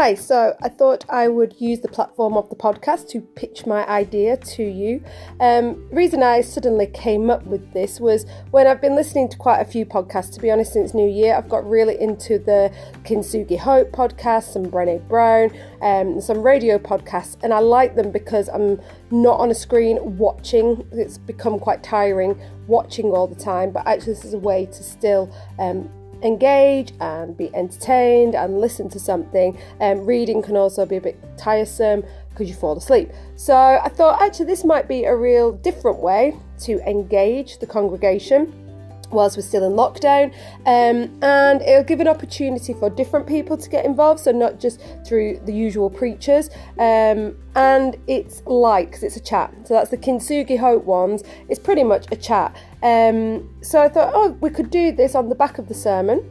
[0.00, 3.86] Hi, so I thought I would use the platform of the podcast to pitch my
[3.86, 5.04] idea to you.
[5.40, 9.60] Um, reason I suddenly came up with this was when I've been listening to quite
[9.60, 11.34] a few podcasts, to be honest, since New Year.
[11.34, 12.72] I've got really into the
[13.02, 15.50] Kintsugi Hope podcast, some Brené Brown,
[15.82, 18.80] um, some radio podcasts, and I like them because I'm
[19.10, 20.82] not on a screen watching.
[20.92, 24.82] It's become quite tiring watching all the time, but actually, this is a way to
[24.82, 25.90] still um,
[26.22, 29.58] engage and be entertained and listen to something.
[29.80, 33.10] Um, reading can also be a bit tiresome because you fall asleep.
[33.36, 38.69] So I thought actually this might be a real different way to engage the congregation
[39.10, 40.32] whilst we're still in lockdown
[40.66, 44.80] um, and it'll give an opportunity for different people to get involved so not just
[45.06, 49.52] through the usual preachers um, and it's light because it's a chat.
[49.64, 51.22] So that's the kintsugi hope ones.
[51.48, 52.54] It's pretty much a chat.
[52.82, 56.24] Um, so i thought oh we could do this on the back of the sermon.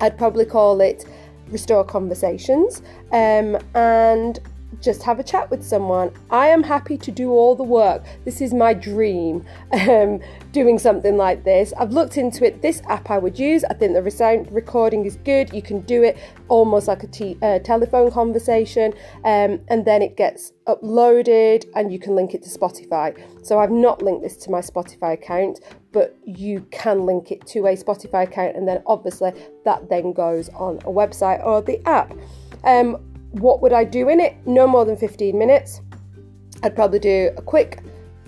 [0.00, 1.04] I'd probably call it
[1.48, 2.82] restore conversations.
[3.12, 4.38] Um, and
[4.80, 6.12] just have a chat with someone.
[6.30, 8.04] I am happy to do all the work.
[8.24, 10.20] This is my dream, um,
[10.52, 11.72] doing something like this.
[11.78, 12.62] I've looked into it.
[12.62, 13.64] This app I would use.
[13.64, 15.52] I think the sound recording is good.
[15.52, 18.92] You can do it almost like a t- uh, telephone conversation,
[19.24, 23.18] um, and then it gets uploaded and you can link it to Spotify.
[23.44, 25.60] So I've not linked this to my Spotify account,
[25.92, 29.32] but you can link it to a Spotify account, and then obviously
[29.64, 32.12] that then goes on a website or the app.
[32.64, 34.36] Um, what would I do in it?
[34.46, 35.80] No more than 15 minutes.
[36.62, 37.82] I'd probably do a quick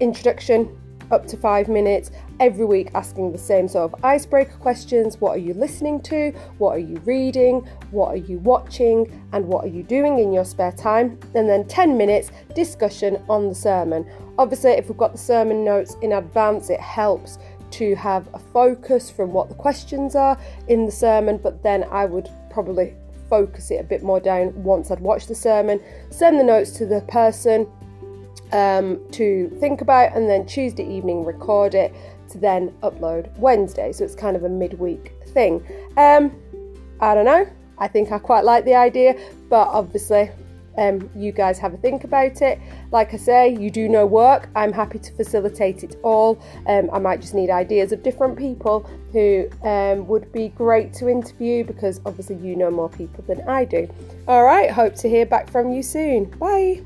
[0.00, 0.76] introduction,
[1.10, 2.10] up to five minutes,
[2.40, 5.20] every week asking the same sort of icebreaker questions.
[5.20, 6.32] What are you listening to?
[6.58, 7.60] What are you reading?
[7.90, 9.24] What are you watching?
[9.32, 11.18] And what are you doing in your spare time?
[11.34, 14.06] And then 10 minutes discussion on the sermon.
[14.36, 17.38] Obviously, if we've got the sermon notes in advance, it helps
[17.70, 20.38] to have a focus from what the questions are
[20.68, 22.94] in the sermon, but then I would probably
[23.28, 26.86] focus it a bit more down once I'd watched the sermon, send the notes to
[26.86, 27.66] the person
[28.52, 31.94] um, to think about, and then Tuesday evening record it
[32.30, 33.92] to then upload Wednesday.
[33.92, 35.64] So it's kind of a midweek thing.
[35.96, 36.32] Um,
[37.00, 37.46] I don't know.
[37.78, 39.14] I think I quite like the idea,
[39.48, 40.30] but obviously
[40.78, 42.58] um, you guys have a think about it.
[42.92, 44.48] Like I say, you do no work.
[44.54, 46.40] I'm happy to facilitate it all.
[46.66, 51.08] Um, I might just need ideas of different people who um, would be great to
[51.08, 53.88] interview because obviously you know more people than I do.
[54.26, 56.24] All right, hope to hear back from you soon.
[56.24, 56.82] Bye.